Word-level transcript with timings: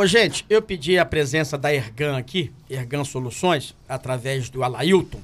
Ô, 0.00 0.06
gente, 0.06 0.46
eu 0.48 0.62
pedi 0.62 0.98
a 0.98 1.04
presença 1.04 1.58
da 1.58 1.74
Ergan 1.74 2.16
aqui, 2.16 2.50
Ergan 2.70 3.04
Soluções, 3.04 3.76
através 3.86 4.48
do 4.48 4.64
Alailton, 4.64 5.20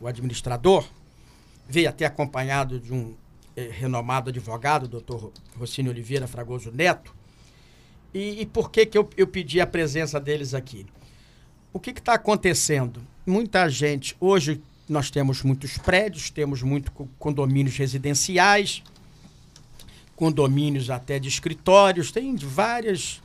o 0.00 0.06
administrador. 0.06 0.86
Veio 1.68 1.88
até 1.88 2.06
acompanhado 2.06 2.78
de 2.78 2.92
um 2.92 3.16
eh, 3.56 3.68
renomado 3.72 4.30
advogado, 4.30 4.86
doutor 4.86 5.32
Rocínio 5.58 5.90
Oliveira 5.90 6.28
Fragoso 6.28 6.70
Neto. 6.70 7.12
E, 8.14 8.42
e 8.42 8.46
por 8.46 8.70
que, 8.70 8.86
que 8.86 8.96
eu, 8.96 9.10
eu 9.16 9.26
pedi 9.26 9.60
a 9.60 9.66
presença 9.66 10.20
deles 10.20 10.54
aqui? 10.54 10.86
O 11.72 11.80
que 11.80 11.90
está 11.90 12.14
acontecendo? 12.14 13.02
Muita 13.26 13.68
gente, 13.68 14.16
hoje 14.20 14.62
nós 14.88 15.10
temos 15.10 15.42
muitos 15.42 15.76
prédios, 15.76 16.30
temos 16.30 16.62
muitos 16.62 16.92
condomínios 17.18 17.76
residenciais, 17.76 18.80
condomínios 20.14 20.88
até 20.88 21.18
de 21.18 21.28
escritórios, 21.28 22.12
tem 22.12 22.36
várias, 22.36 23.20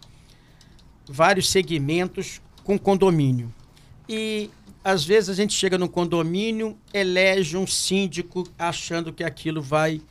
vários 1.09 1.49
segmentos 1.49 2.39
com 2.63 2.77
condomínio. 2.77 3.53
E 4.07 4.49
às 4.83 5.03
vezes 5.03 5.29
a 5.29 5.33
gente 5.33 5.53
chega 5.53 5.77
no 5.77 5.89
condomínio, 5.89 6.77
elege 6.93 7.57
um 7.57 7.67
síndico 7.67 8.47
achando 8.57 9.11
que 9.11 9.23
aquilo 9.23 9.61
vai 9.61 10.01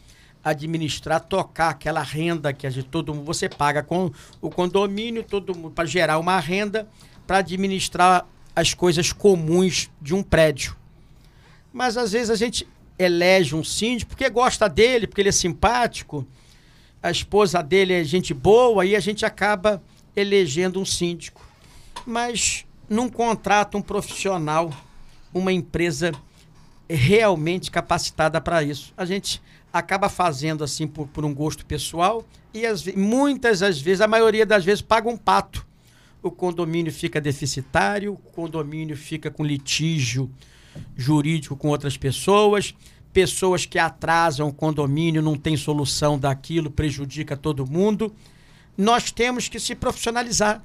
administrar, 0.42 1.20
tocar 1.20 1.70
aquela 1.70 2.02
renda 2.02 2.52
que 2.52 2.82
todo 2.82 3.14
mundo 3.14 3.24
você 3.24 3.48
paga 3.48 3.82
com 3.82 4.10
o 4.40 4.50
condomínio, 4.50 5.23
todo 5.23 5.54
mundo 5.54 5.70
para 5.70 5.87
gerar 5.87 6.18
uma 6.18 6.38
renda 6.38 6.88
para 7.26 7.38
administrar 7.38 8.26
as 8.54 8.74
coisas 8.74 9.12
comuns 9.12 9.90
de 10.01 10.15
um 10.15 10.23
prédio. 10.23 10.76
Mas 11.73 11.96
às 11.96 12.12
vezes 12.12 12.30
a 12.30 12.37
gente 12.37 12.66
elege 12.98 13.54
um 13.54 13.62
síndico 13.62 14.10
porque 14.10 14.28
gosta 14.28 14.68
dele, 14.68 15.06
porque 15.06 15.20
ele 15.20 15.28
é 15.28 15.32
simpático, 15.32 16.26
a 17.02 17.10
esposa 17.10 17.62
dele 17.62 17.92
é 17.92 18.02
gente 18.02 18.34
boa 18.34 18.84
e 18.84 18.96
a 18.96 19.01
gente 19.01 19.24
acaba 19.24 19.82
elegendo 20.18 20.80
um 20.80 20.84
síndico. 20.84 21.46
Mas 22.06 22.64
não 22.88 23.09
contrata 23.09 23.76
um 23.76 23.82
profissional, 23.82 24.73
uma 25.32 25.52
empresa 25.52 26.12
realmente 26.88 27.70
capacitada 27.70 28.40
para 28.40 28.62
isso. 28.62 28.93
A 28.96 29.04
gente 29.04 29.43
acaba 29.73 30.09
fazendo 30.09 30.65
assim 30.65 30.87
por, 30.87 31.06
por 31.09 31.24
um 31.24 31.34
gosto 31.34 31.66
pessoal 31.66 32.24
e 32.52 32.65
as, 32.65 32.87
muitas 32.87 33.60
das 33.60 33.80
vezes, 33.80 34.01
a 34.01 34.09
maioria 34.09 34.46
das 34.46 34.65
vezes, 34.65 34.82
paga 34.82 35.09
um 35.09 35.16
pato. 35.16 35.66
O 36.23 36.30
condomínio 36.30 36.93
fica 36.93 37.21
deficitário, 37.21 38.15
o 38.15 38.16
condomínio 38.16 38.96
fica 38.96 39.30
com 39.30 39.45
litígio 39.45 40.30
jurídico 40.96 41.56
com 41.56 41.68
outras 41.68 41.96
pessoas, 41.96 42.74
pessoas 43.12 43.66
que 43.66 43.78
atrasam 43.78 44.48
o 44.48 44.52
condomínio, 44.52 45.23
não 45.23 45.37
tem 45.37 45.56
solução 45.56 46.18
daquilo, 46.18 46.71
prejudica 46.71 47.37
todo 47.37 47.66
mundo. 47.66 48.12
Nós 48.79 49.10
temos 49.10 49.48
que 49.48 49.59
se 49.59 49.74
profissionalizar. 49.74 50.62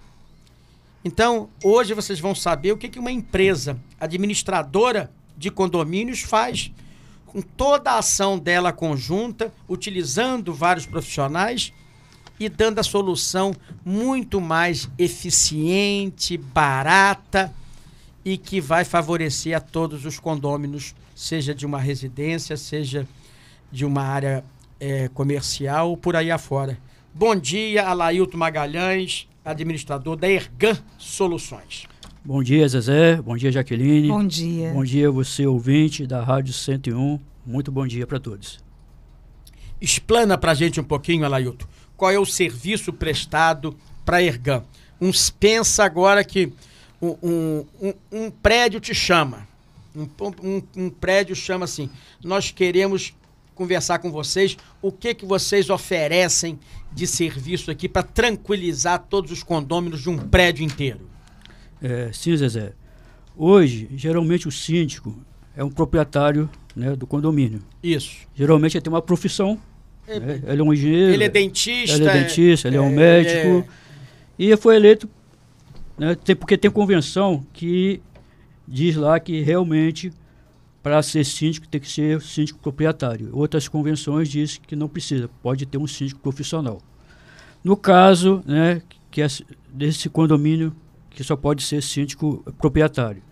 Então, 1.04 1.50
hoje 1.64 1.96
vocês 1.96 2.20
vão 2.20 2.36
saber 2.36 2.72
o 2.72 2.78
que, 2.78 2.88
que 2.88 3.00
uma 3.00 3.12
empresa 3.12 3.76
administradora 4.00 5.12
de 5.36 5.50
condomínios 5.50 6.22
faz 6.22 6.72
com 7.26 7.42
toda 7.42 7.94
a 7.94 7.98
ação 7.98 8.38
dela 8.38 8.72
conjunta, 8.72 9.52
utilizando 9.68 10.54
vários 10.54 10.86
profissionais 10.86 11.74
e 12.40 12.48
dando 12.48 12.78
a 12.78 12.84
solução 12.84 13.56
muito 13.84 14.40
mais 14.40 14.88
eficiente, 15.00 16.38
barata 16.38 17.52
e 18.24 18.38
que 18.38 18.62
vai 18.62 18.86
favorecer 18.86 19.58
a 19.58 19.60
todos 19.60 20.06
os 20.06 20.20
condôminos, 20.20 20.94
seja 21.16 21.56
de 21.56 21.66
uma 21.66 21.80
residência, 21.80 22.56
seja 22.56 23.08
de 23.72 23.84
uma 23.84 24.04
área 24.04 24.46
é, 24.80 25.08
comercial 25.08 25.90
ou 25.90 25.98
por 25.98 26.16
aí 26.16 26.30
afora. 26.30 26.78
Bom 27.16 27.36
dia, 27.36 27.88
Alailton 27.88 28.38
Magalhães, 28.38 29.28
administrador 29.46 30.16
da 30.16 30.28
Ergan 30.28 30.76
Soluções. 30.98 31.86
Bom 32.26 32.42
dia, 32.42 32.68
Zezé. 32.68 33.22
Bom 33.22 33.38
dia, 33.38 33.52
Jaqueline. 33.52 34.08
Bom 34.08 34.26
dia. 34.26 34.72
Bom 34.74 34.84
dia, 34.84 35.12
você 35.12 35.46
ouvinte 35.46 36.08
da 36.08 36.24
Rádio 36.24 36.52
101. 36.52 37.20
Muito 37.46 37.72
bom 37.72 37.86
dia 37.86 38.08
para 38.08 38.20
todos. 38.20 38.60
Explana 39.80 40.40
para 40.40 40.54
a 40.54 40.56
gente 40.56 40.80
um 40.80 40.84
pouquinho, 40.84 41.24
Alailton, 41.24 41.68
qual 41.96 42.10
é 42.10 42.18
o 42.18 42.26
serviço 42.26 42.92
prestado 42.92 43.78
para 44.04 44.18
a 44.18 44.24
Ergan. 44.24 44.64
Uns 45.00 45.30
pensa 45.30 45.84
agora 45.84 46.24
que 46.24 46.52
um, 47.00 47.16
um, 47.22 47.94
um, 48.12 48.32
prédio 48.32 48.80
te 48.80 48.96
chama. 48.96 49.48
Um, 49.96 50.08
um, 50.76 50.90
prédio 50.90 51.36
chama 51.36 51.66
assim: 51.66 51.92
nós 52.24 52.50
queremos 52.50 53.14
conversar 53.54 54.00
com 54.00 54.12
vocês 54.12 54.58
o 54.82 54.92
que 54.92 55.14
que 55.14 55.26
vocês 55.26 55.70
oferecem 55.70 56.60
de 56.92 57.08
serviço 57.08 57.72
aqui 57.72 57.88
para 57.88 58.04
tranquilizar 58.04 59.06
todos 59.10 59.32
os 59.32 59.44
condôminos 59.44 60.02
de 60.02 60.10
um 60.10 60.18
prédio 60.18 60.64
inteiro. 60.64 61.10
É, 61.82 62.10
sim, 62.14 62.36
Zezé. 62.36 62.74
Hoje, 63.36 63.90
geralmente 63.96 64.48
o 64.48 64.52
síndico 64.52 65.16
é 65.56 65.64
um 65.64 65.70
proprietário 65.70 66.50
né, 66.76 66.96
do 66.96 67.08
condomínio. 67.08 67.62
Isso. 67.82 68.28
Geralmente 68.36 68.78
ele 68.78 68.82
tem 68.82 68.94
uma 68.94 69.02
profissão. 69.02 69.60
É, 70.08 70.20
né? 70.20 70.42
Ele 70.48 70.62
é 70.62 70.64
um 70.64 70.74
engenheiro. 70.74 71.14
Ele 71.14 71.24
é 71.24 71.30
dentista. 71.30 71.96
Ele 71.96 72.08
é 72.08 72.14
dentista, 72.14 72.68
ele 72.68 72.78
é, 72.78 72.80
é 72.80 72.82
um 72.82 72.90
médico. 72.90 73.70
É... 73.70 73.84
E 74.38 74.58
foi 74.58 74.76
eleito 74.76 75.10
né? 75.98 76.16
Tem, 76.16 76.36
porque 76.36 76.58
tem 76.58 76.72
convenção 76.72 77.46
que 77.54 78.02
diz 78.68 78.96
lá 78.96 79.20
que 79.20 79.42
realmente 79.42 80.12
para 80.84 81.02
ser 81.02 81.24
síndico 81.24 81.68
tem 81.68 81.80
que 81.80 81.90
ser 81.90 82.22
síndico 82.22 82.60
proprietário. 82.60 83.30
Outras 83.32 83.70
convenções 83.70 84.28
dizem 84.28 84.60
que 84.68 84.76
não 84.76 84.90
precisa, 84.90 85.30
pode 85.42 85.66
ter 85.66 85.78
um 85.78 85.88
síndico 85.88 86.20
profissional. 86.20 86.82
No 87.64 87.78
caso 87.78 88.44
né, 88.46 88.82
que 89.10 89.22
é 89.22 89.28
desse 89.74 90.10
condomínio 90.10 90.76
que 91.10 91.24
só 91.24 91.38
pode 91.38 91.64
ser 91.64 91.82
síndico 91.82 92.44
proprietário. 92.58 93.24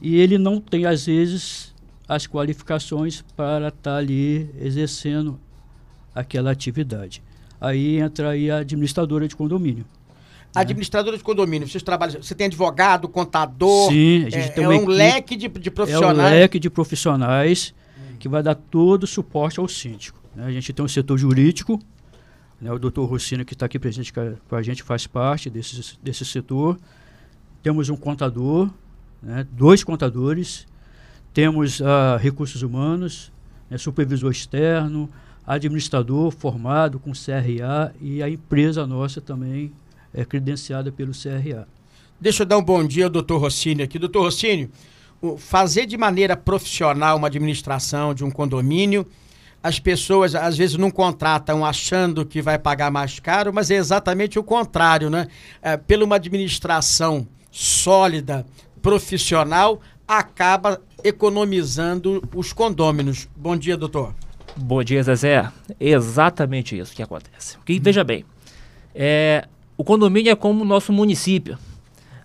E 0.00 0.16
ele 0.16 0.38
não 0.38 0.60
tem, 0.60 0.86
às 0.86 1.06
vezes, 1.06 1.74
as 2.06 2.26
qualificações 2.26 3.22
para 3.36 3.68
estar 3.68 3.92
tá 3.92 3.96
ali 3.96 4.48
exercendo 4.60 5.38
aquela 6.14 6.50
atividade. 6.50 7.22
Aí 7.60 7.98
entra 7.98 8.30
aí 8.30 8.50
a 8.50 8.58
administradora 8.58 9.26
de 9.26 9.34
condomínio. 9.34 9.84
Né? 10.54 10.62
Administradora 10.62 11.16
de 11.16 11.22
condomínio, 11.22 11.68
vocês 11.68 11.82
trabalham, 11.82 12.20
você 12.22 12.34
tem 12.34 12.46
advogado, 12.46 13.08
contador, 13.08 13.90
Sim, 13.90 14.24
a 14.26 14.30
gente 14.30 14.48
é, 14.48 14.48
tem 14.48 14.64
é 14.64 14.68
um 14.68 14.72
equipe, 14.72 14.92
leque 14.92 15.36
de, 15.36 15.48
de 15.48 15.70
profissionais. 15.70 16.18
É 16.18 16.36
um 16.36 16.40
leque 16.40 16.58
de 16.58 16.68
profissionais 16.70 17.74
hum. 17.96 18.16
que 18.18 18.28
vai 18.28 18.42
dar 18.42 18.56
todo 18.56 19.04
o 19.04 19.06
suporte 19.06 19.60
ao 19.60 19.68
síndico. 19.68 20.20
Né? 20.34 20.46
A 20.46 20.50
gente 20.50 20.72
tem 20.72 20.84
um 20.84 20.88
setor 20.88 21.16
jurídico, 21.16 21.80
né? 22.60 22.72
o 22.72 22.78
doutor 22.78 23.04
Rossino 23.06 23.44
que 23.44 23.54
está 23.54 23.66
aqui 23.66 23.78
presente 23.78 24.12
com 24.12 24.56
a 24.56 24.62
gente 24.62 24.82
faz 24.82 25.06
parte 25.06 25.48
desse, 25.48 25.96
desse 26.02 26.24
setor. 26.24 26.78
Temos 27.62 27.88
um 27.88 27.96
contador, 27.96 28.68
né? 29.22 29.46
dois 29.52 29.84
contadores, 29.84 30.66
temos 31.32 31.78
uh, 31.78 32.16
recursos 32.18 32.62
humanos, 32.62 33.30
né? 33.70 33.78
supervisor 33.78 34.32
externo, 34.32 35.08
administrador 35.46 36.32
formado 36.32 36.98
com 36.98 37.12
CRA 37.12 37.94
e 38.00 38.20
a 38.20 38.28
empresa 38.28 38.84
nossa 38.84 39.20
também 39.20 39.72
é, 40.12 40.24
credenciada 40.24 40.90
pelo 40.90 41.12
CRA. 41.12 41.66
Deixa 42.20 42.42
eu 42.42 42.46
dar 42.46 42.58
um 42.58 42.62
bom 42.62 42.84
dia 42.84 43.04
ao 43.04 43.10
doutor 43.10 43.38
Rossini 43.38 43.82
aqui. 43.82 43.98
Doutor 43.98 44.22
Rossini, 44.22 44.70
fazer 45.38 45.86
de 45.86 45.96
maneira 45.96 46.36
profissional 46.36 47.16
uma 47.16 47.28
administração 47.28 48.12
de 48.14 48.24
um 48.24 48.30
condomínio, 48.30 49.06
as 49.62 49.78
pessoas 49.78 50.34
às 50.34 50.56
vezes 50.56 50.76
não 50.76 50.90
contratam 50.90 51.64
achando 51.64 52.24
que 52.24 52.40
vai 52.40 52.58
pagar 52.58 52.90
mais 52.90 53.20
caro, 53.20 53.52
mas 53.52 53.70
é 53.70 53.74
exatamente 53.74 54.38
o 54.38 54.42
contrário, 54.42 55.10
né? 55.10 55.28
É, 55.60 55.76
pela 55.76 56.04
uma 56.04 56.16
administração 56.16 57.26
sólida, 57.50 58.46
profissional, 58.80 59.80
acaba 60.08 60.80
economizando 61.04 62.22
os 62.34 62.52
condôminos. 62.52 63.28
Bom 63.36 63.56
dia, 63.56 63.76
doutor. 63.76 64.14
Bom 64.56 64.82
dia, 64.82 65.02
Zezé. 65.02 65.50
Exatamente 65.78 66.78
isso 66.78 66.94
que 66.94 67.02
acontece. 67.02 67.56
Porque, 67.56 67.74
hum. 67.74 67.80
Veja 67.82 68.02
bem, 68.02 68.24
é, 68.94 69.46
o 69.80 69.84
condomínio 69.84 70.30
é 70.30 70.36
como 70.36 70.60
o 70.60 70.64
nosso 70.66 70.92
município. 70.92 71.56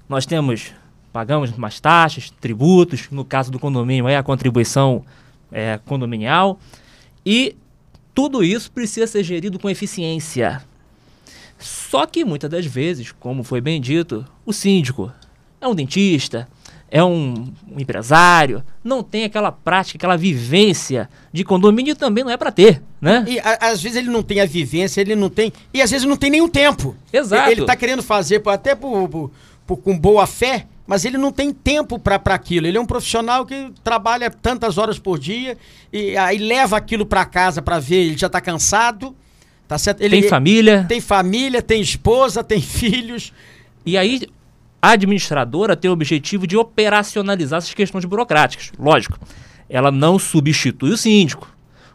Nós 0.10 0.26
temos, 0.26 0.74
pagamos 1.14 1.52
umas 1.52 1.80
taxas, 1.80 2.30
tributos, 2.30 3.10
no 3.10 3.24
caso 3.24 3.50
do 3.50 3.58
condomínio 3.58 4.10
é 4.10 4.18
a 4.18 4.24
contribuição 4.24 5.06
é, 5.50 5.80
condominial, 5.86 6.60
e 7.26 7.56
tudo 8.14 8.44
isso 8.44 8.70
precisa 8.74 9.08
ser 9.08 9.24
gerido 9.24 9.58
com 9.58 9.70
eficiência. 9.70 10.62
Só 11.58 12.06
que 12.06 12.26
muitas 12.26 12.50
das 12.50 12.66
vezes, 12.66 13.14
como 13.14 13.42
foi 13.42 13.62
bem 13.62 13.80
dito, 13.80 14.26
o 14.46 14.52
síndico 14.52 15.10
é 15.62 15.66
um 15.66 15.74
dentista, 15.74 16.50
é 16.90 17.04
um, 17.04 17.52
um, 17.70 17.80
empresário, 17.80 18.64
não 18.84 19.04
tem 19.04 19.26
aquela 19.26 19.52
prática, 19.52 19.98
aquela 19.98 20.16
vivência 20.16 21.10
de 21.34 21.44
condomínio 21.44 21.92
e 21.92 21.96
também 21.96 22.24
não 22.24 22.32
é 22.32 22.38
para 22.38 22.52
ter, 22.52 22.82
né? 23.02 23.26
E 23.28 23.40
a, 23.40 23.70
às 23.72 23.82
vezes 23.82 23.98
ele 23.98 24.10
não 24.10 24.22
tem 24.22 24.40
a 24.40 24.46
vivência, 24.46 25.02
ele 25.02 25.16
não 25.16 25.30
tem. 25.30 25.52
E 25.74 25.82
às 25.82 25.92
vezes 25.92 26.08
não 26.08 26.16
tem 26.16 26.30
nenhum 26.30 26.48
tempo. 26.48 26.96
Exato. 27.12 27.52
Ele 27.52 27.62
está 27.62 27.76
querendo 27.76 28.04
fazer 28.04 28.42
até 28.48 28.76
por, 28.76 29.10
por, 29.10 29.32
por, 29.66 29.78
com 29.78 29.98
boa 29.98 30.28
fé, 30.28 30.68
mas 30.86 31.04
ele 31.04 31.18
não 31.18 31.32
tem 31.32 31.52
tempo 31.52 31.98
para 31.98 32.20
aquilo. 32.34 32.68
Ele 32.68 32.78
é 32.78 32.82
um 32.82 32.86
profissional 32.86 33.46
que 33.46 33.72
trabalha 33.84 34.30
tantas 34.30 34.78
horas 34.78 35.00
por 35.00 35.18
dia 35.18 35.58
e 35.92 36.16
aí 36.16 36.38
leva 36.38 36.78
aquilo 36.78 37.06
para 37.06 37.26
casa 37.26 37.62
para 37.62 37.80
ver, 37.80 38.06
ele 38.06 38.18
já 38.18 38.28
está 38.28 38.40
cansado. 38.40 39.16
Tá 39.68 39.80
certo? 39.80 40.02
Ele, 40.02 40.22
tem 40.22 40.30
família. 40.30 40.86
Tem 40.88 41.02
família, 41.02 41.62
tem 41.62 41.82
esposa, 41.82 42.44
tem 42.44 42.62
filhos 42.62 43.34
E 43.84 43.98
aí 43.98 44.22
a 44.86 44.92
administradora 44.92 45.76
tem 45.76 45.90
o 45.90 45.94
objetivo 45.94 46.46
de 46.46 46.56
operacionalizar 46.56 47.58
essas 47.58 47.74
questões 47.74 48.06
burocráticas. 48.06 48.72
Lógico, 48.78 49.18
ela 49.68 49.90
não 49.90 50.20
substitui 50.20 50.92
o 50.92 50.98
síndico. 50.98 51.48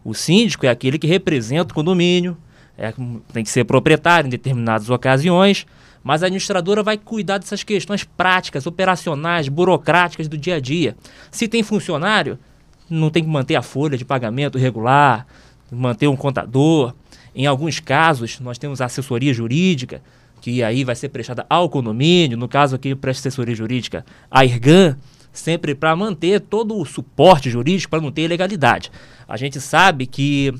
O 0.05 0.13
síndico 0.13 0.67
é 0.67 0.71
aquele 0.71 0.99
que 0.99 1.07
representa 1.07 1.71
o 1.71 1.75
condomínio, 1.75 2.37
é, 2.77 2.93
tem 3.33 3.45
que 3.45 3.51
ser 3.51 3.63
proprietário 3.63 4.27
em 4.27 4.31
determinadas 4.31 4.91
ocasiões, 4.91 5.69
mas 6.03 6.25
a 6.25 6.27
administradora 6.27 6.83
vai 6.83 6.99
cuidar 6.99 7.39
dessas 7.39 7.63
questões 7.63 8.03
práticas, 8.03 8.67
operacionais, 8.67 9.49
burocráticas 9.49 10.27
do 10.27 10.37
dia 10.37 10.57
a 10.57 10.61
dia. 10.61 10.97
Se 11.31 11.47
tem 11.47 11.63
funcionário, 11.63 12.41
não 12.89 13.09
tem 13.09 13.23
que 13.23 13.31
manter 13.31 13.55
a 13.55 13.63
folha 13.63 13.97
de 13.97 14.05
pagamento 14.05 14.59
regular, 14.59 15.29
manter 15.71 16.09
um 16.09 16.17
contador. 16.17 16.93
Em 17.37 17.47
alguns 17.47 17.79
casos, 17.79 18.41
nós 18.41 18.59
temos 18.59 18.81
assessoria 18.81 19.33
jurídica, 19.33 20.03
que 20.41 20.63
aí 20.63 20.85
vai 20.85 20.95
ser 20.95 21.09
prestada 21.11 21.45
ao 21.49 21.69
condomínio, 21.69 22.39
no 22.39 22.49
caso 22.49 22.77
aqui, 22.77 22.95
presta 22.95 23.29
assessoria 23.29 23.55
jurídica 23.55 24.05
à 24.31 24.45
IRGAN, 24.45 24.97
sempre 25.33 25.75
para 25.75 25.95
manter 25.95 26.41
todo 26.41 26.77
o 26.77 26.85
suporte 26.85 27.51
jurídico, 27.51 27.91
para 27.91 28.01
não 28.01 28.11
ter 28.11 28.23
ilegalidade. 28.23 28.91
A 29.29 29.37
gente 29.37 29.61
sabe 29.61 30.07
que 30.07 30.53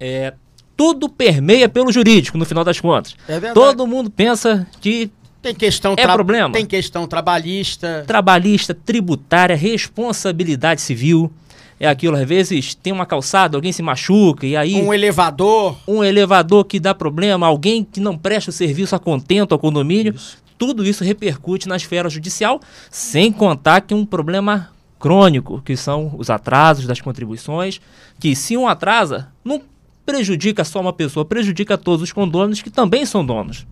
é, 0.00 0.32
tudo 0.76 1.08
permeia 1.08 1.68
pelo 1.68 1.92
jurídico, 1.92 2.38
no 2.38 2.46
final 2.46 2.64
das 2.64 2.80
contas. 2.80 3.16
É 3.28 3.52
Todo 3.52 3.86
mundo 3.86 4.10
pensa 4.10 4.66
que 4.80 5.10
tem 5.42 5.54
questão 5.54 5.94
é 5.96 6.06
problema. 6.06 6.52
Tem 6.52 6.66
questão 6.66 7.06
trabalhista. 7.06 8.04
Trabalhista, 8.06 8.74
tributária, 8.74 9.56
responsabilidade 9.56 10.80
civil. 10.80 11.32
É 11.80 11.88
aquilo, 11.88 12.16
às 12.16 12.26
vezes 12.26 12.74
tem 12.74 12.92
uma 12.92 13.06
calçada, 13.06 13.56
alguém 13.56 13.72
se 13.72 13.82
machuca 13.82 14.46
e 14.46 14.56
aí. 14.56 14.74
Um 14.74 14.92
elevador. 14.92 15.76
Um 15.86 16.02
elevador 16.02 16.64
que 16.64 16.80
dá 16.80 16.94
problema, 16.94 17.46
alguém 17.46 17.84
que 17.84 18.00
não 18.00 18.18
presta 18.18 18.50
o 18.50 18.52
serviço 18.52 18.96
a 18.96 18.98
contento 18.98 19.52
ao 19.52 19.58
condomínio. 19.58 20.14
Isso. 20.14 20.38
Tudo 20.58 20.84
isso 20.84 21.04
repercute 21.04 21.68
na 21.68 21.76
esfera 21.76 22.10
judicial, 22.10 22.60
sem 22.90 23.30
contar 23.30 23.82
que 23.82 23.94
um 23.94 24.04
problema 24.04 24.70
crônico, 24.98 25.62
que 25.62 25.76
são 25.76 26.12
os 26.18 26.28
atrasos 26.28 26.84
das 26.84 27.00
contribuições, 27.00 27.80
que 28.18 28.34
se 28.34 28.56
um 28.56 28.66
atrasa, 28.66 29.28
não 29.44 29.62
prejudica 30.04 30.64
só 30.64 30.80
uma 30.80 30.92
pessoa, 30.92 31.24
prejudica 31.24 31.78
todos 31.78 32.02
os 32.02 32.12
condôminos 32.12 32.60
que 32.60 32.70
também 32.70 33.06
são 33.06 33.24
donos. 33.24 33.64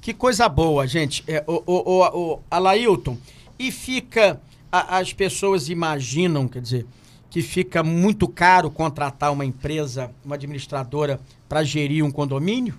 Que 0.00 0.14
coisa 0.14 0.48
boa, 0.48 0.86
gente. 0.86 1.22
É, 1.28 1.44
o, 1.46 1.62
o, 1.66 1.74
o, 1.74 2.32
o 2.32 2.40
Alailton, 2.50 3.18
e 3.58 3.70
fica. 3.70 4.40
A, 4.72 4.98
as 4.98 5.12
pessoas 5.12 5.68
imaginam, 5.68 6.48
quer 6.48 6.62
dizer, 6.62 6.86
que 7.30 7.42
fica 7.42 7.82
muito 7.82 8.26
caro 8.26 8.70
contratar 8.70 9.32
uma 9.32 9.44
empresa, 9.44 10.10
uma 10.24 10.34
administradora, 10.34 11.20
para 11.48 11.62
gerir 11.62 12.04
um 12.04 12.10
condomínio? 12.10 12.74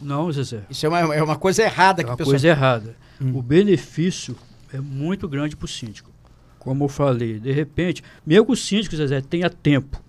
Não, 0.00 0.30
Zezé. 0.32 0.62
Isso 0.70 0.86
é 0.86 0.88
uma, 0.88 1.14
é 1.14 1.22
uma 1.22 1.36
coisa 1.36 1.62
errada. 1.62 2.02
É 2.02 2.06
uma 2.06 2.16
coisa 2.16 2.48
errada. 2.48 2.96
Hum. 3.20 3.36
O 3.36 3.42
benefício 3.42 4.36
é 4.72 4.80
muito 4.80 5.28
grande 5.28 5.56
para 5.56 5.66
o 5.66 5.68
síndico. 5.68 6.10
Como 6.58 6.84
eu 6.84 6.88
falei, 6.88 7.38
de 7.38 7.52
repente, 7.52 8.02
mesmo 8.24 8.46
que 8.46 8.52
o 8.52 8.56
síndico, 8.56 8.96
Zezé, 8.96 9.20
tenha 9.20 9.50
tempo. 9.50 10.00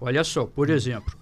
Olha 0.00 0.22
só, 0.22 0.44
por 0.44 0.70
exemplo, 0.70 1.12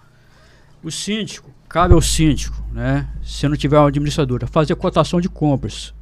o 0.83 0.91
síndico, 0.91 1.51
cabe 1.69 1.95
ao 1.95 2.03
síndico, 2.03 2.63
né, 2.73 3.09
se 3.25 3.49
não 3.49 3.57
tiver 3.57 3.79
uma 3.79 3.89
administradora, 3.89 4.47
fazer 4.47 4.75
cotação 4.77 5.21
de 5.21 5.29
compras. 5.29 5.95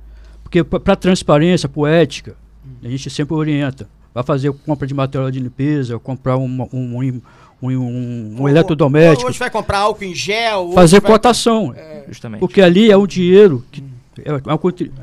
Porque 0.42 0.62
para 0.62 0.96
transparência, 0.96 1.68
por 1.68 1.88
ética, 1.88 2.36
a 2.82 2.88
gente 2.88 3.08
sempre 3.10 3.34
orienta. 3.34 3.88
Vai 4.12 4.22
fazer 4.22 4.52
compra 4.52 4.86
de 4.86 4.94
material 4.94 5.30
de 5.30 5.40
limpeza, 5.40 5.98
comprar 5.98 6.36
um, 6.36 6.68
um, 6.72 6.98
um, 6.98 7.22
um, 7.62 8.42
um 8.42 8.48
eletrodoméstico. 8.48 9.28
Hoje 9.28 9.38
vai 9.38 9.50
comprar 9.50 9.78
álcool 9.78 10.04
em 10.04 10.14
gel. 10.14 10.72
Fazer 10.72 11.00
cotação. 11.00 11.74
É, 11.76 12.04
justamente. 12.06 12.40
Porque 12.40 12.60
ali 12.60 12.90
é 12.90 12.96
um 12.96 13.06
dinheiro, 13.06 13.64
que 13.72 13.82
é 14.24 14.30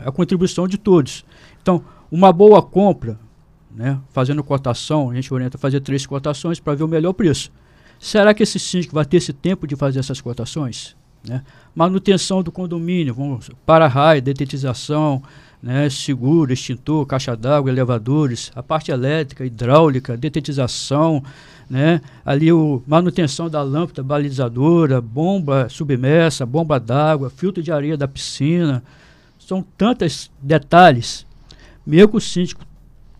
a 0.06 0.12
contribuição 0.12 0.68
de 0.68 0.78
todos. 0.78 1.25
Então, 1.62 1.84
uma 2.10 2.31
boa 2.31 2.62
compra, 2.62 3.19
né, 3.74 3.98
fazendo 4.12 4.44
cotação, 4.44 5.10
a 5.10 5.16
gente 5.16 5.34
orienta 5.34 5.57
a 5.57 5.60
fazer 5.60 5.81
três 5.81 6.06
cotações 6.06 6.60
para 6.60 6.75
ver 6.75 6.84
o 6.84 6.88
melhor 6.88 7.14
preço. 7.14 7.52
Será 8.00 8.34
que 8.34 8.44
esse 8.44 8.60
síndico 8.60 8.96
vai 8.96 9.06
ter 9.06 9.18
esse 9.18 9.34
tempo 9.34 9.68
de 9.68 9.75
fazer 9.75 10.00
essas 10.00 10.19
cotações? 10.19 10.96
Né? 11.28 11.44
Manutenção 11.75 12.42
do 12.42 12.52
condomínio, 12.52 13.14
vamos, 13.14 13.52
para-raio, 13.66 14.22
detetização, 14.22 15.22
né, 15.62 15.90
seguro, 15.90 16.52
extintor, 16.52 17.06
caixa 17.06 17.36
d'água, 17.36 17.69
elevadores, 17.69 18.52
a 18.56 18.63
parte 18.63 18.92
elétrica, 18.92 19.46
hidráulica, 19.46 20.18
detetização, 20.18 21.24
né, 21.69 22.02
ali 22.25 22.52
o 22.52 22.81
manutenção 22.88 23.50
da 23.50 23.62
lâmpada 23.62 24.02
balizadora, 24.02 25.00
bomba 25.00 25.69
submersa, 25.69 26.46
bomba 26.46 26.80
d'água, 26.80 27.30
filtro 27.30 27.62
de 27.62 27.72
areia 27.72 27.96
da 27.96 28.08
piscina. 28.08 28.84
São 29.40 29.63
tantos 29.78 30.31
detalhes. 30.42 31.25
Mesmo 31.86 32.10
que 32.10 32.18
o 32.18 32.22
síndico 32.22 32.66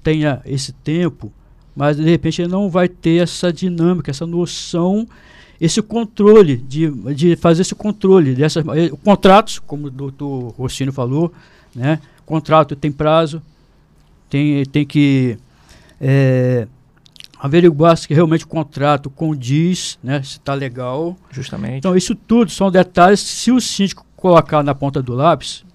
tenha 0.04 0.42
esse 0.46 0.72
tempo, 0.72 1.32
mas 1.76 1.98
de 1.98 2.04
repente 2.04 2.42
ele 2.42 2.52
não 2.52 2.70
vai 2.70 2.88
ter 2.88 3.22
essa 3.22 3.54
dinâmica, 3.54 4.12
essa 4.12 4.26
noção, 4.26 5.08
esse 5.60 5.82
controle, 5.82 6.58
de, 6.58 6.90
de 7.14 7.36
fazer 7.36 7.62
esse 7.62 7.76
controle 7.76 8.34
dessas 8.34 8.66
eh, 8.68 8.90
contratos, 9.04 9.60
como 9.60 9.88
o 9.88 9.92
doutor 9.92 10.50
Rossino 10.58 10.92
falou, 10.92 11.32
né? 11.76 12.00
Contrato 12.31 12.78
tem 12.78 12.89
prazo, 12.89 13.42
tem, 14.30 14.66
tem 14.66 14.86
que 14.86 15.38
é, 16.00 16.66
averiguar 17.38 17.98
se 17.98 18.07
realmente 18.13 18.45
o 18.45 18.48
contrato 18.48 19.10
condiz, 19.10 20.00
né, 20.01 20.24
se 20.24 20.38
está 20.38 20.54
legal. 20.54 21.18
Justamente. 21.30 21.80
Então, 21.80 21.94
isso 21.94 22.16
tudo 22.16 22.50
são 22.50 22.72
detalhes. 22.72 23.19
Se 23.19 23.51
o 23.51 23.60
síndico 23.60 24.06
colocar 24.16 24.63
na 24.63 24.74
ponta 24.74 25.04
do 25.04 25.13
lápis, 25.13 25.66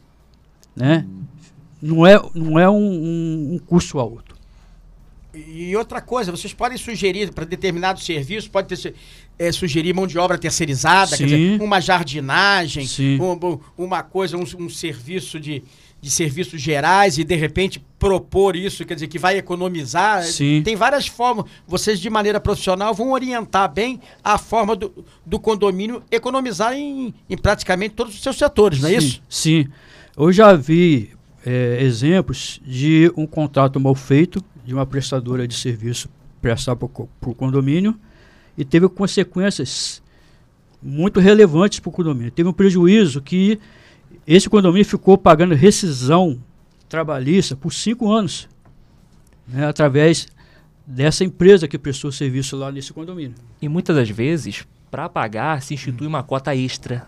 né, 0.74 1.06
não 1.82 2.06
é, 2.06 2.18
não 2.34 2.58
é 2.58 2.70
um, 2.70 2.74
um, 2.74 3.54
um 3.56 3.58
custo 3.58 3.98
alto. 3.98 4.34
E 5.34 5.76
outra 5.76 6.00
coisa, 6.00 6.30
vocês 6.30 6.54
podem 6.54 6.78
sugerir 6.78 7.30
para 7.34 7.44
determinados 7.44 8.06
serviços, 8.06 8.48
pode 8.48 8.68
ter, 8.74 8.94
é, 9.38 9.52
sugerir 9.52 9.92
mão 9.92 10.06
de 10.06 10.16
obra 10.18 10.38
terceirizada, 10.38 11.14
Sim. 11.14 11.16
quer 11.18 11.24
dizer, 11.24 11.60
uma 11.60 11.80
jardinagem, 11.80 12.88
um, 13.20 13.58
uma 13.76 14.02
coisa, 14.02 14.38
um, 14.38 14.44
um 14.58 14.70
serviço 14.70 15.38
de, 15.38 15.62
de 16.06 16.12
serviços 16.12 16.60
gerais 16.60 17.18
e 17.18 17.24
de 17.24 17.34
repente 17.34 17.84
propor 17.98 18.54
isso, 18.54 18.84
quer 18.84 18.94
dizer, 18.94 19.08
que 19.08 19.18
vai 19.18 19.38
economizar. 19.38 20.22
Sim. 20.22 20.62
Tem 20.62 20.76
várias 20.76 21.08
formas. 21.08 21.46
Vocês, 21.66 21.98
de 21.98 22.08
maneira 22.08 22.38
profissional, 22.38 22.94
vão 22.94 23.10
orientar 23.10 23.72
bem 23.72 24.00
a 24.22 24.38
forma 24.38 24.76
do, 24.76 25.04
do 25.26 25.40
condomínio 25.40 26.00
economizar 26.08 26.74
em, 26.74 27.12
em 27.28 27.36
praticamente 27.36 27.96
todos 27.96 28.14
os 28.14 28.22
seus 28.22 28.38
setores, 28.38 28.80
não 28.80 28.88
é 28.88 28.92
sim, 28.92 28.98
isso? 28.98 29.22
Sim. 29.28 29.68
Eu 30.16 30.32
já 30.32 30.54
vi 30.54 31.10
é, 31.44 31.82
exemplos 31.82 32.60
de 32.64 33.10
um 33.16 33.26
contrato 33.26 33.80
mal 33.80 33.96
feito 33.96 34.40
de 34.64 34.72
uma 34.72 34.86
prestadora 34.86 35.48
de 35.48 35.54
serviço 35.56 36.08
prestar 36.40 36.76
para 36.76 36.86
o 36.86 37.34
condomínio 37.34 37.98
e 38.56 38.64
teve 38.64 38.88
consequências 38.88 40.00
muito 40.80 41.18
relevantes 41.18 41.80
para 41.80 41.88
o 41.88 41.92
condomínio. 41.92 42.30
Teve 42.30 42.48
um 42.48 42.52
prejuízo 42.52 43.20
que 43.20 43.58
esse 44.26 44.50
condomínio 44.50 44.84
ficou 44.84 45.16
pagando 45.16 45.54
rescisão 45.54 46.38
trabalhista 46.88 47.54
por 47.54 47.72
cinco 47.72 48.10
anos, 48.10 48.48
né, 49.46 49.66
através 49.66 50.26
dessa 50.86 51.24
empresa 51.24 51.68
que 51.68 51.78
prestou 51.78 52.10
serviço 52.10 52.56
lá 52.56 52.70
nesse 52.70 52.92
condomínio. 52.92 53.34
E 53.60 53.68
muitas 53.68 53.94
das 53.94 54.10
vezes, 54.10 54.64
para 54.90 55.08
pagar, 55.08 55.62
se 55.62 55.74
institui 55.74 56.06
uma 56.06 56.22
cota 56.22 56.54
extra. 56.54 57.06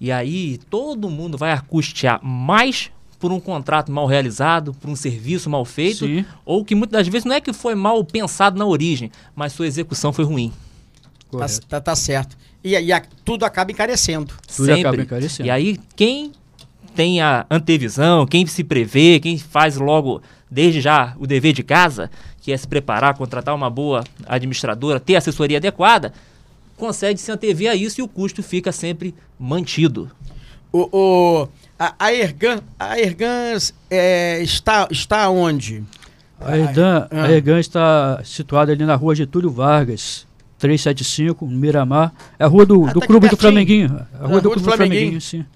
E 0.00 0.12
aí 0.12 0.58
todo 0.70 1.10
mundo 1.10 1.36
vai 1.36 1.60
custear 1.62 2.22
mais 2.24 2.90
por 3.18 3.32
um 3.32 3.40
contrato 3.40 3.90
mal 3.90 4.06
realizado, 4.06 4.72
por 4.72 4.88
um 4.88 4.94
serviço 4.94 5.50
mal 5.50 5.64
feito, 5.64 6.06
Sim. 6.06 6.24
ou 6.44 6.64
que 6.64 6.74
muitas 6.74 7.00
das 7.00 7.08
vezes 7.08 7.24
não 7.24 7.34
é 7.34 7.40
que 7.40 7.52
foi 7.52 7.74
mal 7.74 8.02
pensado 8.04 8.56
na 8.56 8.64
origem, 8.64 9.10
mas 9.34 9.52
sua 9.52 9.66
execução 9.66 10.12
foi 10.12 10.24
ruim. 10.24 10.52
Tá, 11.30 11.46
tá, 11.68 11.80
tá, 11.80 11.96
certo. 11.96 12.36
E, 12.62 12.70
e 12.70 12.92
a, 12.92 13.02
tudo 13.24 13.44
acaba 13.44 13.70
encarecendo. 13.72 14.32
Tudo 14.46 14.66
Sempre. 14.66 14.80
acaba 14.80 15.02
encarecendo. 15.02 15.46
E 15.48 15.50
aí, 15.50 15.78
quem 15.96 16.32
tem 16.98 17.20
a 17.20 17.46
antevisão, 17.48 18.26
quem 18.26 18.44
se 18.44 18.64
prevê, 18.64 19.20
quem 19.20 19.38
faz 19.38 19.76
logo, 19.76 20.20
desde 20.50 20.80
já, 20.80 21.14
o 21.16 21.28
dever 21.28 21.52
de 21.52 21.62
casa, 21.62 22.10
que 22.40 22.50
é 22.50 22.56
se 22.56 22.66
preparar, 22.66 23.16
contratar 23.16 23.54
uma 23.54 23.70
boa 23.70 24.02
administradora, 24.26 24.98
ter 24.98 25.14
assessoria 25.14 25.58
adequada, 25.58 26.12
consegue 26.76 27.20
se 27.20 27.30
antever 27.30 27.70
a 27.70 27.76
isso 27.76 28.00
e 28.00 28.02
o 28.02 28.08
custo 28.08 28.42
fica 28.42 28.72
sempre 28.72 29.14
mantido. 29.38 30.10
O, 30.72 30.88
o, 30.90 31.48
a, 31.78 31.94
a 32.00 32.12
Ergan, 32.12 32.62
a 32.76 32.98
Ergan 32.98 33.56
é, 33.88 34.42
está, 34.42 34.88
está 34.90 35.30
onde? 35.30 35.84
A 36.40 36.58
Ergan, 36.58 37.06
ah. 37.12 37.26
a 37.26 37.30
Ergan 37.30 37.60
está 37.60 38.20
situada 38.24 38.72
ali 38.72 38.84
na 38.84 38.96
rua 38.96 39.14
Getúlio 39.14 39.50
Vargas, 39.50 40.26
375, 40.58 41.46
no 41.46 41.56
Miramar. 41.56 42.12
É 42.36 42.44
a 42.44 42.48
rua 42.48 42.66
do, 42.66 42.86
ah, 42.86 42.92
do 42.92 42.98
tá 42.98 43.06
Clube 43.06 43.28
do 43.28 43.36
Flamenguinho. 43.36 44.04
A 44.20 44.26
rua, 44.26 44.40
do, 44.40 44.50
Clube 44.50 44.66
do 44.66 44.72
Flamenguinho, 44.72 45.20
sim. 45.20 45.46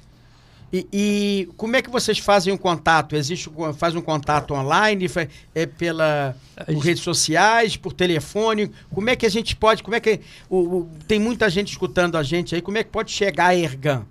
E, 0.73 0.87
e, 0.91 1.49
como 1.57 1.77
é 1.77 1.83
que 1.83 1.91
vocês 1.91 2.19
fazem 2.19 2.51
o 2.51 2.57
um 2.57 2.59
contato? 2.59 3.15
Existe 3.15 3.51
faz 3.77 3.95
um 3.95 4.01
contato 4.01 4.55
online, 4.55 5.07
é 5.55 5.67
pela 5.67 6.35
por 6.67 6.79
redes 6.79 7.03
sociais, 7.03 7.77
por 7.77 7.93
telefone? 7.93 8.71
Como 8.91 9.11
é 9.11 9.15
que 9.15 9.27
a 9.27 9.29
gente 9.29 9.55
pode? 9.55 9.83
Como 9.83 9.95
é 9.95 10.01
que 10.01 10.21
o, 10.49 10.59
o, 10.59 10.91
tem 11.07 11.21
muita 11.21 11.51
gente 11.51 11.73
escutando 11.73 12.17
a 12.17 12.23
gente 12.23 12.55
aí? 12.55 12.63
Como 12.63 12.79
é 12.79 12.83
que 12.85 12.91
pode 12.91 13.11
chegar 13.11 13.49
a 13.49 13.57
Ergan? 13.57 14.05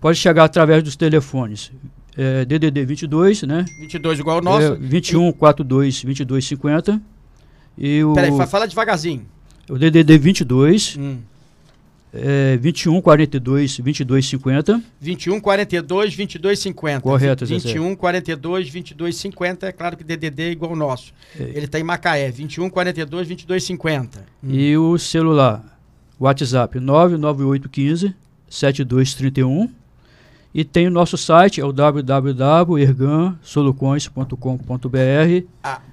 Pode 0.00 0.18
chegar 0.18 0.44
através 0.44 0.82
dos 0.84 0.94
telefones 0.94 1.72
é, 2.16 2.44
DDD 2.44 2.84
22, 2.84 3.42
né? 3.42 3.64
22 3.78 4.18
igual 4.18 4.38
o 4.38 4.40
nosso. 4.40 4.72
É, 4.72 4.76
21 4.76 5.32
42 5.32 6.02
22 6.02 6.46
50. 6.46 7.02
E 7.76 8.02
o 8.02 8.14
Peraí, 8.14 8.34
fa- 8.36 8.46
fala 8.46 8.66
devagarzinho. 8.66 9.26
o 9.68 9.78
DDD 9.78 10.16
22 10.18 10.96
Hum. 10.98 11.18
É 12.12 12.56
21 12.56 13.00
42 13.00 13.78
22 13.78 14.26
50. 14.26 14.82
21 15.00 15.40
42 15.40 16.14
22 16.14 16.58
50. 16.58 17.00
Correto, 17.00 17.46
Zezé. 17.46 17.68
21 17.68 17.96
42 17.96 18.68
22 18.68 19.16
50. 19.16 19.66
É 19.66 19.72
claro 19.72 19.96
que 19.96 20.04
DDD 20.04 20.42
é 20.42 20.50
igual 20.50 20.72
o 20.72 20.76
nosso. 20.76 21.12
Ele 21.38 21.66
tá 21.66 21.78
em 21.78 21.82
Macaé. 21.82 22.30
21 22.30 22.70
42 22.70 23.28
22 23.28 23.64
50. 23.64 24.24
Hum. 24.42 24.48
E 24.50 24.76
o 24.76 24.98
celular, 24.98 25.64
WhatsApp 26.18 26.78
99815 26.80 28.14
7231. 28.48 29.70
E 30.54 30.64
tem 30.64 30.86
o 30.86 30.90
nosso 30.90 31.18
site, 31.18 31.60
é 31.60 31.64
o 31.66 31.72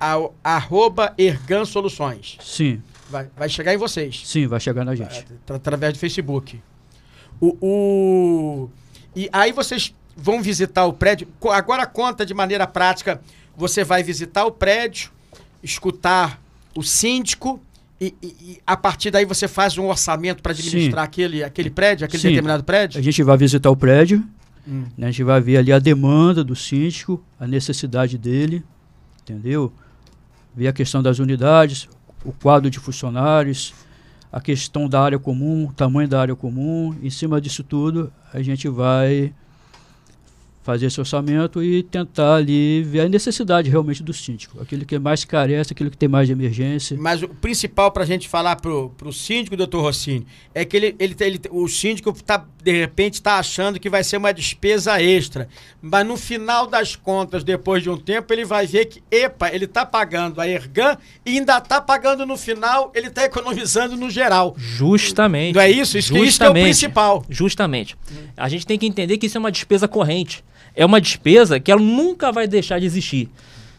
a, 0.01 0.29
arroba 0.41 1.13
Ergan 1.17 1.65
Soluções. 1.65 2.37
Sim, 2.39 2.81
Vai, 3.13 3.27
vai 3.37 3.47
chegar 3.47 3.73
em 3.73 3.77
vocês. 3.77 4.23
sim, 4.25 4.47
vai 4.47 4.59
chegar 4.59 4.83
na 4.83 4.95
gente. 4.95 5.25
Atra- 5.43 5.55
através 5.57 5.93
do 5.93 5.99
Facebook. 5.99 6.59
O, 7.39 7.57
o- 7.61 8.69
E 9.15 9.29
aí 9.31 9.51
vocês 9.51 9.93
vão 10.17 10.41
visitar 10.41 10.85
o 10.85 10.93
prédio. 10.93 11.27
Agora 11.51 11.85
conta 11.85 12.25
de 12.25 12.33
maneira 12.33 12.65
prática. 12.65 13.21
Você 13.55 13.83
vai 13.83 14.01
visitar 14.01 14.45
o 14.45 14.51
prédio, 14.51 15.11
escutar 15.61 16.41
o 16.75 16.81
síndico 16.81 17.61
e, 18.01 18.15
e- 18.21 18.27
e 18.41 18.61
a 18.65 18.75
partir 18.75 19.11
daí 19.11 19.25
você 19.25 19.47
faz 19.47 19.77
um 19.77 19.85
orçamento 19.87 20.41
para 20.41 20.51
administrar 20.51 21.03
aquele, 21.03 21.43
aquele 21.43 21.69
prédio, 21.69 22.03
aquele 22.05 22.21
Sim. 22.21 22.29
determinado 22.29 22.63
prédio? 22.63 22.99
A 22.99 23.03
gente 23.03 23.21
vai 23.21 23.37
visitar 23.37 23.69
o 23.69 23.75
prédio, 23.75 24.23
Hum. 24.67 24.85
né, 24.97 25.07
a 25.07 25.11
gente 25.11 25.23
vai 25.23 25.39
ver 25.39 25.57
ali 25.57 25.71
a 25.71 25.77
demanda 25.79 26.43
do 26.43 26.55
síndico, 26.55 27.23
a 27.39 27.45
necessidade 27.45 28.17
dele, 28.17 28.63
entendeu? 29.21 29.71
Ver 30.55 30.67
a 30.67 30.73
questão 30.73 31.03
das 31.03 31.19
unidades, 31.19 31.87
o 32.25 32.31
quadro 32.31 32.69
de 32.69 32.79
funcionários, 32.79 33.73
a 34.31 34.41
questão 34.41 34.89
da 34.89 35.01
área 35.01 35.19
comum, 35.19 35.67
o 35.67 35.73
tamanho 35.73 36.07
da 36.07 36.19
área 36.19 36.35
comum. 36.35 36.95
Em 37.01 37.09
cima 37.09 37.39
disso 37.39 37.63
tudo, 37.63 38.11
a 38.33 38.41
gente 38.41 38.67
vai 38.67 39.33
fazer 40.63 40.85
esse 40.85 40.99
orçamento 40.99 41.61
e 41.61 41.83
tentar 41.83 42.35
ali 42.35 42.81
ver 42.83 43.01
a 43.01 43.09
necessidade 43.09 43.69
realmente 43.69 44.01
do 44.01 44.13
síndico. 44.13 44.61
Aquele 44.61 44.85
que 44.85 44.97
mais 44.97 45.25
carece, 45.25 45.73
aquele 45.73 45.89
que 45.89 45.97
tem 45.97 46.07
mais 46.07 46.25
de 46.27 46.31
emergência. 46.31 46.95
Mas 46.97 47.21
o 47.21 47.27
principal 47.27 47.91
para 47.91 48.03
a 48.03 48.05
gente 48.05 48.29
falar 48.29 48.55
pro, 48.55 48.89
pro 48.97 49.11
síndico, 49.11 49.57
doutor 49.57 49.81
Rossini, 49.81 50.25
é 50.55 50.63
que 50.63 50.77
ele, 50.77 50.95
ele, 50.97 51.15
ele, 51.19 51.41
o 51.51 51.67
síndico 51.67 52.13
tá, 52.23 52.45
de 52.63 52.71
repente 52.71 53.15
está 53.15 53.35
achando 53.39 53.77
que 53.77 53.89
vai 53.89 54.05
ser 54.05 54.15
uma 54.17 54.33
despesa 54.33 55.01
extra. 55.01 55.49
Mas 55.81 56.07
no 56.07 56.15
final 56.15 56.65
das 56.65 56.95
contas, 56.95 57.43
depois 57.43 57.83
de 57.83 57.89
um 57.89 57.97
tempo, 57.97 58.31
ele 58.31 58.45
vai 58.45 58.65
ver 58.65 58.85
que, 58.85 59.03
epa, 59.11 59.49
ele 59.53 59.65
está 59.65 59.85
pagando 59.85 60.39
a 60.39 60.47
Ergan 60.47 60.97
e 61.25 61.31
ainda 61.39 61.57
está 61.57 61.81
pagando 61.81 62.25
no 62.25 62.37
final, 62.37 62.89
ele 62.95 63.07
está 63.07 63.25
economizando 63.25 63.97
no 63.97 64.09
geral. 64.09 64.55
Justamente. 64.57 65.55
Não 65.55 65.61
é 65.61 65.69
isso? 65.69 65.97
Isso, 65.97 66.13
que- 66.13 66.19
isso 66.19 66.37
que 66.37 66.43
é 66.43 66.47
o 66.47 66.49
Justamente. 66.49 66.63
principal. 66.63 67.25
Justamente. 67.29 67.97
A 68.37 68.47
gente 68.47 68.65
tem 68.65 68.79
que 68.79 68.85
entender 68.85 69.17
que 69.17 69.25
isso 69.25 69.37
é 69.37 69.39
uma 69.39 69.51
despesa 69.51 69.89
corrente. 69.89 70.41
É 70.75 70.85
uma 70.85 70.99
despesa 70.99 71.59
que 71.59 71.71
ela 71.71 71.81
nunca 71.81 72.31
vai 72.31 72.47
deixar 72.47 72.79
de 72.79 72.85
existir. 72.85 73.29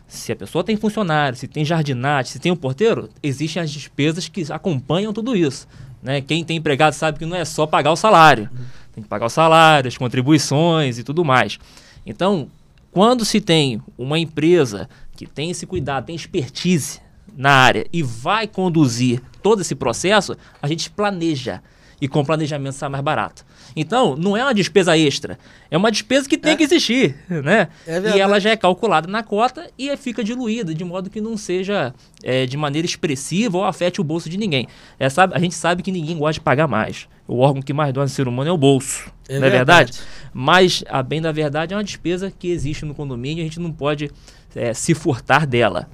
Se 0.07 0.33
a 0.33 0.37
pessoa 0.37 0.63
tem 0.63 0.77
funcionário, 0.77 1.37
se 1.37 1.49
tem 1.49 1.65
jardinagem, 1.65 2.33
se 2.33 2.39
tem 2.39 2.53
um 2.53 2.57
porteiro, 2.57 3.09
existem 3.23 3.63
as 3.63 3.71
despesas 3.71 4.29
que 4.29 4.45
acompanham 4.53 5.13
tudo 5.13 5.35
isso. 5.37 5.67
Né? 6.03 6.21
Quem 6.21 6.45
tem 6.45 6.59
empregado 6.59 6.93
sabe 6.93 7.19
que 7.19 7.27
não 7.27 7.37
é 7.37 7.45
só 7.45 7.67
pagar 7.67 7.91
o 7.91 7.97
salário. 7.97 8.49
Tem 8.95 9.03
que 9.03 9.09
pagar 9.09 9.27
o 9.27 9.31
salário, 9.31 9.89
as 9.89 9.97
contribuições 9.97 10.99
e 10.99 11.03
tudo 11.03 11.25
mais. 11.25 11.59
Então, 12.07 12.49
quando 12.93 13.25
se 13.25 13.41
tem 13.41 13.83
uma 13.99 14.19
empresa 14.19 14.89
que 15.17 15.27
tem 15.27 15.51
esse 15.51 15.67
cuidado, 15.67 16.07
tem 16.07 16.15
expertise 16.15 17.01
na 17.37 17.51
área 17.51 17.87
e 17.93 18.03
vai 18.03 18.47
conduzir 18.47 19.21
todo 19.43 19.63
esse 19.63 19.75
processo, 19.75 20.37
a 20.63 20.69
gente 20.69 20.89
planeja. 20.91 21.61
E 22.05 22.09
com 22.09 22.23
planejamento 22.23 22.75
sai 22.75 22.91
mais 22.91 23.03
barato. 23.03 23.47
Então, 23.75 24.15
não 24.15 24.37
é 24.37 24.45
uma 24.45 24.53
despesa 24.53 24.95
extra. 24.95 25.39
É 25.71 25.77
uma 25.79 25.91
despesa 25.91 26.29
que 26.29 26.37
tem 26.37 26.53
É. 26.53 26.57
que 26.57 26.63
existir, 26.63 27.17
né? 27.31 27.69
É 27.87 27.99
e 28.15 28.21
ela 28.21 28.39
já 28.39 28.51
é 28.51 28.57
calculada 28.59 29.09
na 29.09 29.23
cota 29.23 29.71
e 29.79 29.97
fica 29.97 30.23
diluída, 30.23 30.75
de 30.75 30.85
modo 30.85 31.09
que 31.09 31.19
não 31.19 31.35
seja 31.35 31.95
é, 32.23 32.45
de 32.45 32.59
maneira 32.59 32.85
expressiva 32.85 33.57
ou 33.57 33.65
afete 33.65 34.03
o 34.03 34.05
bolso 34.05 34.29
de 34.29 34.37
ninguém. 34.37 34.69
É, 34.99 35.09
sabe, 35.09 35.35
a 35.35 35.39
gente 35.39 35.55
sabe 35.55 35.83
que 35.83 35.91
ninguém 35.91 36.19
gosta 36.19 36.35
de 36.35 36.41
pagar 36.43 36.69
mais. 36.69 37.09
O 37.27 37.39
órgão 37.39 37.63
que 37.63 37.73
mais 37.73 37.91
dói 37.91 38.05
no 38.05 38.11
ser 38.11 38.29
humano 38.29 38.51
é 38.51 38.53
o 38.53 38.59
bolso. 38.59 39.11
É 39.27 39.39
não 39.39 39.47
é 39.47 39.51
verdade. 39.51 39.93
verdade? 39.93 40.09
Mas, 40.35 40.85
a 40.87 41.03
bem 41.03 41.23
da 41.23 41.33
verdade, 41.33 41.73
é 41.73 41.77
uma 41.77 41.83
despesa 41.83 42.31
que 42.31 42.49
existe 42.49 42.85
no 42.85 42.95
condomínio 42.95 43.41
e 43.41 43.43
a 43.43 43.45
gente 43.45 43.59
não 43.59 43.73
pode 43.73 44.11
é, 44.55 44.75
se 44.75 44.93
furtar 44.95 45.47
dela. 45.47 45.89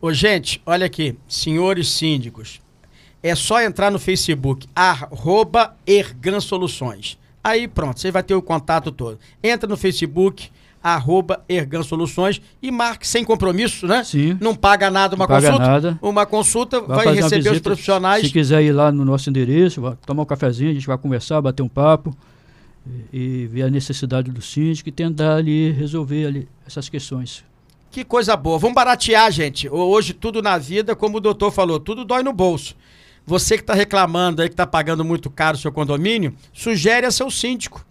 Ô, 0.00 0.12
gente, 0.12 0.60
olha 0.66 0.84
aqui, 0.84 1.16
senhores 1.28 1.88
síndicos, 1.90 2.60
é 3.22 3.34
só 3.34 3.60
entrar 3.62 3.90
no 3.90 3.98
Facebook, 3.98 4.66
arroba 4.74 5.74
Ergan 5.86 6.40
Soluções. 6.40 7.18
Aí 7.44 7.66
pronto, 7.68 8.00
você 8.00 8.10
vai 8.10 8.22
ter 8.22 8.34
o 8.34 8.42
contato 8.42 8.90
todo. 8.92 9.18
Entra 9.42 9.68
no 9.68 9.76
Facebook, 9.76 10.48
arroba 10.82 11.42
Ergan 11.48 11.82
Soluções 11.82 12.40
e 12.60 12.70
marque 12.70 13.06
sem 13.06 13.24
compromisso, 13.24 13.86
né? 13.86 14.02
Sim. 14.04 14.36
Não 14.40 14.54
paga 14.54 14.90
nada 14.90 15.14
uma 15.14 15.26
paga 15.28 15.46
consulta. 15.50 15.66
nada. 15.66 15.98
Uma 16.02 16.26
consulta 16.26 16.80
vai, 16.80 17.06
uma 17.06 17.14
receber 17.14 17.38
os 17.38 17.44
visita. 17.44 17.60
profissionais. 17.62 18.26
Se 18.26 18.32
quiser 18.32 18.62
ir 18.62 18.72
lá 18.72 18.90
no 18.90 19.04
nosso 19.04 19.28
endereço, 19.30 19.80
vai 19.80 19.96
tomar 20.06 20.22
um 20.22 20.26
cafezinho, 20.26 20.70
a 20.70 20.74
gente 20.74 20.86
vai 20.86 20.98
conversar, 20.98 21.40
bater 21.40 21.62
um 21.62 21.68
papo 21.68 22.16
e, 23.12 23.42
e 23.42 23.46
ver 23.46 23.62
a 23.62 23.70
necessidade 23.70 24.30
do 24.32 24.42
síndico 24.42 24.88
e 24.88 24.92
tentar 24.92 25.36
ali 25.36 25.70
resolver 25.70 26.26
ali 26.26 26.48
essas 26.66 26.88
questões. 26.88 27.44
Que 27.90 28.04
coisa 28.04 28.36
boa. 28.36 28.58
Vamos 28.58 28.74
baratear, 28.74 29.30
gente. 29.30 29.68
Ho- 29.68 29.74
Hoje 29.90 30.12
tudo 30.14 30.40
na 30.42 30.58
vida, 30.58 30.96
como 30.96 31.18
o 31.18 31.20
doutor 31.20 31.50
falou, 31.52 31.78
tudo 31.78 32.04
dói 32.04 32.22
no 32.22 32.32
bolso. 32.32 32.74
Você 33.24 33.56
que 33.56 33.62
está 33.62 33.74
reclamando 33.74 34.42
aí 34.42 34.48
que 34.48 34.54
está 34.54 34.66
pagando 34.66 35.04
muito 35.04 35.30
caro 35.30 35.56
o 35.56 35.60
seu 35.60 35.70
condomínio, 35.70 36.34
sugere 36.52 37.06
a 37.06 37.10
seu 37.10 37.30
síndico. 37.30 37.84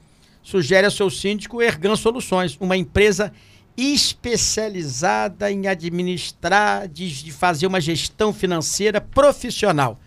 Sugere 0.43 0.88
a 0.88 0.91
seu 0.91 1.09
síndico 1.09 1.61
Ergan 1.61 1.95
Soluções, 1.95 2.57
uma 2.59 2.75
empresa 2.75 3.31
especializada 3.77 5.51
em 5.51 5.67
administrar, 5.67 6.88
de, 6.88 7.23
de 7.23 7.31
fazer 7.31 7.67
uma 7.67 7.79
gestão 7.79 8.33
financeira 8.33 9.00
profissional. 9.00 10.00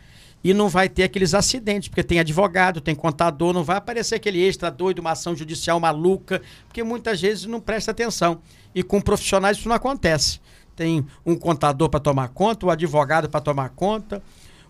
E 0.43 0.53
não 0.53 0.69
vai 0.69 0.91
ter 0.91 1.05
aqueles 1.05 1.33
acidentes, 1.33 1.89
porque 1.89 2.03
tem 2.03 2.19
advogado, 2.19 2.81
tem 2.81 2.95
contador, 2.95 3.55
não 3.55 3.65
vai 3.65 3.79
aparecer 3.79 4.17
aquele 4.17 4.43
extra 4.43 4.71
doido, 4.71 4.99
uma 4.99 5.13
ação 5.13 5.35
judicial 5.35 5.81
maluca, 5.81 6.43
porque 6.67 6.83
muitas 6.83 7.21
vezes 7.21 7.47
não 7.47 7.61
presta 7.61 7.93
atenção. 7.93 8.43
E 8.75 8.83
com 8.83 9.01
profissionais 9.01 9.57
isso 9.57 9.69
não 9.69 9.77
acontece. 9.77 10.41
Tem 10.77 11.07
um 11.25 11.35
contador 11.35 11.89
para 11.89 12.01
tomar 12.01 12.29
conta, 12.29 12.67
o 12.67 12.71
advogado 12.71 13.31
para 13.31 13.41
tomar 13.41 13.71
conta, 13.71 14.23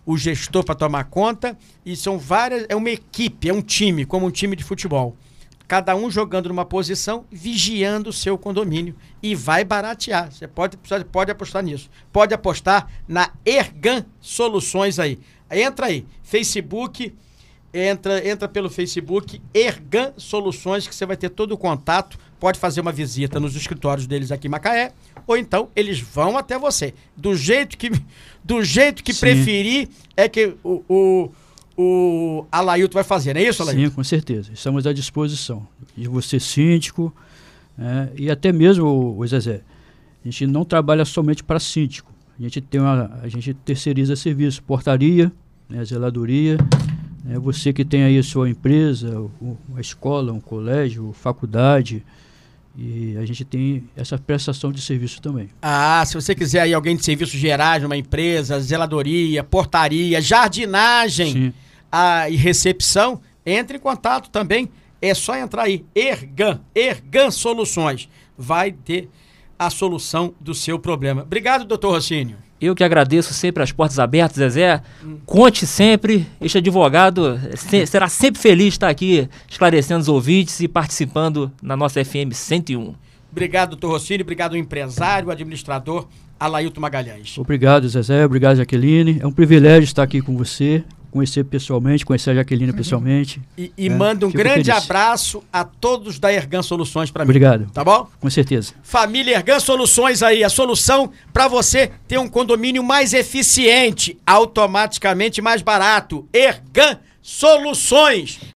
o 0.05 0.17
gestor 0.17 0.63
para 0.63 0.75
tomar 0.75 1.05
conta, 1.05 1.57
e 1.85 1.95
são 1.95 2.19
várias, 2.19 2.65
é 2.69 2.75
uma 2.75 2.89
equipe, 2.89 3.49
é 3.49 3.53
um 3.53 3.61
time, 3.61 4.05
como 4.05 4.27
um 4.27 4.31
time 4.31 4.55
de 4.55 4.63
futebol. 4.63 5.15
Cada 5.67 5.95
um 5.95 6.11
jogando 6.11 6.47
numa 6.47 6.63
posição, 6.63 7.25
vigiando 7.31 8.11
o 8.11 8.13
seu 8.13 8.37
condomínio. 8.37 8.95
E 9.21 9.33
vai 9.33 9.63
baratear. 9.63 10.31
Você 10.31 10.47
pode, 10.47 10.77
pode 11.11 11.31
apostar 11.31 11.63
nisso. 11.63 11.89
Pode 12.13 12.35
apostar 12.35 12.87
na 13.07 13.31
Ergan 13.43 14.05
Soluções 14.21 14.99
aí. 14.99 15.19
Entra 15.49 15.87
aí, 15.87 16.05
Facebook, 16.21 17.13
entra, 17.73 18.27
entra 18.27 18.47
pelo 18.47 18.69
Facebook, 18.69 19.41
Ergan 19.53 20.13
Soluções, 20.17 20.87
que 20.87 20.93
você 20.93 21.05
vai 21.05 21.17
ter 21.17 21.29
todo 21.29 21.53
o 21.53 21.57
contato. 21.57 22.19
Pode 22.39 22.59
fazer 22.59 22.81
uma 22.81 22.91
visita 22.91 23.39
nos 23.39 23.55
escritórios 23.55 24.05
deles 24.07 24.31
aqui 24.31 24.47
em 24.47 24.51
Macaé, 24.51 24.91
ou 25.25 25.37
então 25.37 25.69
eles 25.75 25.99
vão 25.99 26.37
até 26.37 26.57
você. 26.59 26.93
Do 27.15 27.35
jeito 27.35 27.77
que, 27.77 27.91
do 28.43 28.63
jeito 28.63 29.03
que 29.03 29.13
Sim. 29.13 29.19
preferir, 29.21 29.89
é 30.15 30.27
que 30.27 30.55
o, 30.63 30.83
o, 30.87 31.31
o 31.77 32.45
Alailton 32.51 32.93
vai 32.93 33.03
fazer, 33.03 33.33
não 33.33 33.41
é 33.41 33.45
isso, 33.45 33.61
Alailton? 33.61 33.89
Sim, 33.89 33.95
com 33.95 34.03
certeza. 34.03 34.51
Estamos 34.53 34.85
à 34.85 34.93
disposição 34.93 35.67
de 35.95 36.07
você, 36.07 36.39
síndico, 36.39 37.13
né, 37.77 38.09
e 38.15 38.29
até 38.29 38.51
mesmo, 38.51 38.85
o, 38.85 39.19
o 39.19 39.27
Zezé, 39.27 39.61
a 40.23 40.27
gente 40.27 40.47
não 40.47 40.65
trabalha 40.65 41.05
somente 41.05 41.43
para 41.43 41.59
síndico. 41.59 42.11
A 42.37 42.41
gente 42.41 42.59
tem 42.59 42.81
uma, 42.81 43.19
a 43.21 43.29
gente 43.29 43.53
terceiriza 43.53 44.15
serviço, 44.15 44.61
portaria, 44.63 45.31
né, 45.69 45.85
zeladoria, 45.85 46.57
né, 47.25 47.39
você 47.39 47.73
que 47.73 47.83
tem 47.83 48.03
aí 48.03 48.17
a 48.19 48.23
sua 48.23 48.47
empresa, 48.49 49.27
uma 49.67 49.81
escola, 49.81 50.31
um 50.31 50.39
colégio, 50.39 51.11
faculdade, 51.13 52.05
e 52.77 53.17
a 53.17 53.25
gente 53.25 53.43
tem 53.43 53.89
essa 53.95 54.17
prestação 54.17 54.71
de 54.71 54.81
serviço 54.81 55.21
também. 55.21 55.49
Ah, 55.61 56.03
se 56.05 56.13
você 56.13 56.35
quiser 56.35 56.61
aí 56.61 56.73
alguém 56.73 56.95
de 56.95 57.03
serviços 57.03 57.39
gerais 57.39 57.81
numa 57.81 57.97
empresa, 57.97 58.59
zeladoria, 58.59 59.43
portaria, 59.43 60.21
jardinagem 60.21 61.31
Sim, 61.31 61.53
ah, 61.91 62.29
e 62.29 62.35
recepção, 62.35 63.21
entre 63.45 63.77
em 63.77 63.79
contato 63.79 64.29
também. 64.29 64.69
É 65.01 65.13
só 65.13 65.35
entrar 65.35 65.63
aí, 65.63 65.85
Ergan, 65.95 66.61
Ergan 66.73 67.31
Soluções. 67.31 68.09
Vai 68.37 68.71
ter 68.71 69.09
a 69.57 69.69
solução 69.69 70.33
do 70.39 70.53
seu 70.53 70.77
problema. 70.77 71.21
Obrigado, 71.23 71.65
doutor 71.65 71.91
Rocínio. 71.91 72.37
Eu 72.65 72.75
que 72.75 72.83
agradeço 72.83 73.33
sempre 73.33 73.61
as 73.63 73.71
portas 73.71 73.99
abertas, 73.99 74.37
Zezé. 74.37 74.81
Conte 75.25 75.65
sempre, 75.67 76.25
este 76.41 76.57
advogado 76.57 77.39
se- 77.55 77.85
será 77.85 78.07
sempre 78.07 78.41
feliz 78.41 78.65
de 78.65 78.69
estar 78.75 78.89
aqui 78.89 79.29
esclarecendo 79.49 80.01
os 80.01 80.07
ouvintes 80.09 80.59
e 80.59 80.67
participando 80.67 81.51
na 81.61 81.75
nossa 81.77 82.03
FM 82.03 82.31
101. 82.33 82.93
Obrigado, 83.31 83.71
doutor 83.71 83.89
Rossini. 83.91 84.23
Obrigado, 84.23 84.55
empresário, 84.55 85.29
administrador 85.29 86.07
Alailton 86.39 86.79
Magalhães. 86.81 87.37
Obrigado, 87.37 87.87
Zezé. 87.87 88.25
Obrigado, 88.25 88.57
Jaqueline. 88.57 89.19
É 89.21 89.27
um 89.27 89.31
privilégio 89.31 89.83
estar 89.83 90.03
aqui 90.03 90.21
com 90.21 90.35
você, 90.37 90.83
conhecer 91.15 91.45
pessoalmente, 91.45 92.05
conhecer 92.05 92.31
a 92.31 92.35
Jaqueline 92.35 92.73
pessoalmente. 92.73 93.41
E, 93.57 93.71
e 93.77 93.87
É, 93.87 93.89
manda 93.89 94.27
um 94.27 94.29
fico 94.29 94.43
grande 94.43 94.69
feliz. 94.69 94.83
abraço 94.83 95.41
a 95.51 95.63
todos 95.63 96.19
da 96.19 96.31
Ergan 96.31 96.61
Soluções 96.61 97.09
para 97.09 97.23
mim. 97.23 97.29
Obrigado. 97.29 97.71
Tá 97.71 97.85
bom? 97.85 98.09
Com 98.19 98.29
certeza. 98.29 98.73
Família 98.83 99.35
Ergan 99.37 99.61
Soluções 99.61 100.21
aí, 100.21 100.43
a 100.43 100.49
solução 100.49 101.09
para 101.31 101.47
você 101.47 101.89
ter 102.05 102.17
um 102.19 102.27
condomínio 102.27 102.83
mais 102.83 103.13
eficiente, 103.13 104.17
automaticamente 104.27 105.41
mais 105.41 105.61
barato. 105.61 106.27
Ergan 106.33 106.99
Soluções. 107.21 108.39